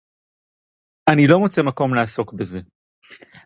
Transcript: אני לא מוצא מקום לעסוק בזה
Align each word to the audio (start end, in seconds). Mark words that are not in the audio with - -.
אני 1.09 1.27
לא 1.27 1.39
מוצא 1.39 1.61
מקום 1.61 1.95
לעסוק 1.95 2.33
בזה 2.33 2.59